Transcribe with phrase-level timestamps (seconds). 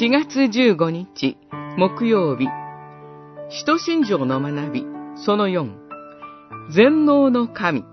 [0.00, 1.36] 4月15日
[1.76, 2.46] 木曜日。
[3.50, 5.70] 使徒信条の学びその4
[6.70, 7.84] 全能の神。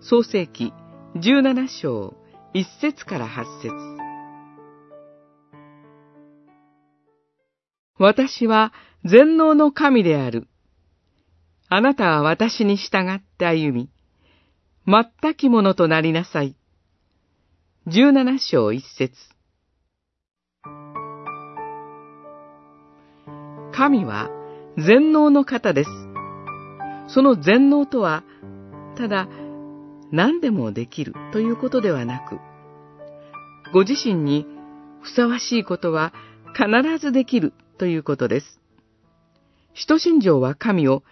[0.00, 0.72] 創世記
[1.16, 2.14] 17章
[2.54, 3.74] 1節から8節。
[7.98, 8.72] 私は
[9.04, 10.48] 全能の神である。
[11.68, 13.90] あなたは私に従って歩み、
[14.86, 16.56] 全きものとなりなさい。
[17.86, 19.32] 17章1節。
[23.74, 24.30] 神は
[24.76, 25.90] 全能の方です。
[27.08, 28.22] その全能とは、
[28.96, 29.28] ただ
[30.10, 32.38] 何でもできるということではなく、
[33.72, 34.46] ご自身に
[35.00, 36.12] ふさわしいことは
[36.54, 38.60] 必ずできるということです。
[39.74, 41.02] 使徒信条は神を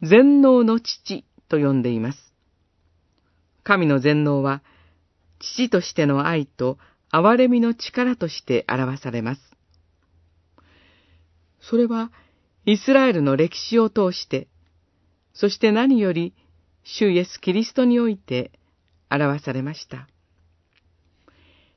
[0.00, 2.32] 全能の父と呼んでいます。
[3.64, 4.62] 神の全能は、
[5.40, 6.78] 父としての愛と
[7.12, 9.53] 憐れみの力として表されます。
[11.68, 12.12] それは、
[12.66, 14.48] イスラエルの歴史を通して、
[15.32, 16.34] そして何より、
[16.82, 18.52] 主イエス・キリストにおいて
[19.10, 20.06] 表されました。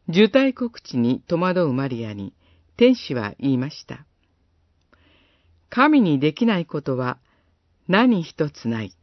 [0.09, 2.33] 受胎告知に戸惑うマリアに、
[2.75, 4.05] 天使は言いました。
[5.69, 7.17] 神にできないことは
[7.88, 8.93] 何一つない。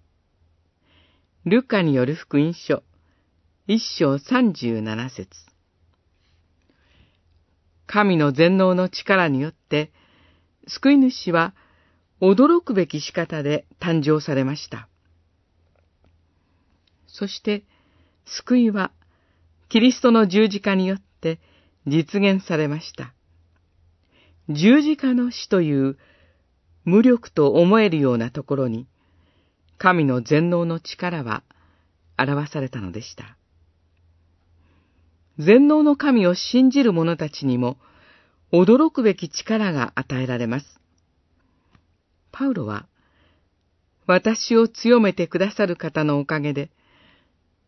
[1.44, 2.82] ルカによる福音書、
[3.66, 5.28] 一章三十七節
[7.86, 9.90] 神の全能の力によって、
[10.66, 11.54] 救い主は
[12.20, 14.88] 驚くべき仕方で誕生されました。
[17.06, 17.64] そして、
[18.24, 18.90] 救いは、
[19.68, 21.38] キリストの十字架によって
[21.86, 23.12] 実現されました。
[24.48, 25.96] 十字架の死という
[26.84, 28.86] 無力と思えるようなところに、
[29.78, 31.42] 神の全能の力は
[32.18, 33.36] 表されたのでした。
[35.38, 37.76] 全能の神を信じる者たちにも、
[38.54, 40.66] 驚くべき力が与えられます。
[42.30, 42.86] パウロは、
[44.06, 46.70] 私を強めてくださる方のおかげで、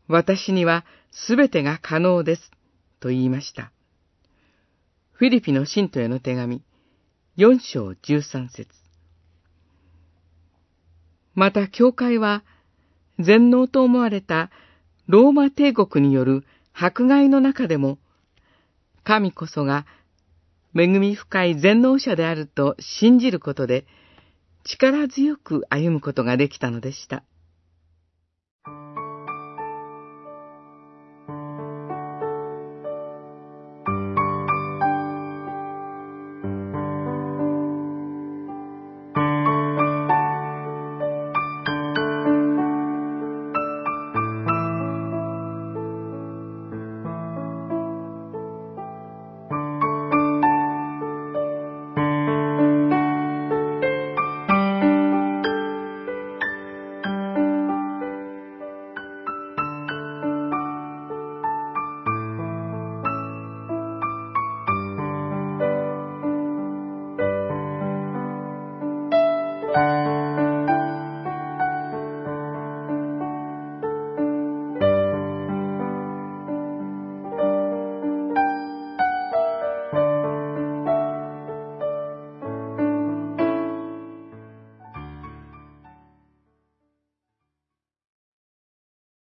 [0.06, 2.52] 私にはすべてが可能です、
[3.00, 3.72] と言いました。
[5.10, 6.62] フィリピの信徒への手紙、
[7.34, 8.70] 四章十三節
[11.34, 12.44] また教会は、
[13.18, 14.50] 全能と思われた
[15.08, 17.98] ローマ帝国による迫害の中でも、
[19.02, 19.84] 神こそが
[20.78, 23.86] 恵み深い全能者であると信じることで、
[24.64, 27.22] 力強く歩むことができたのでした。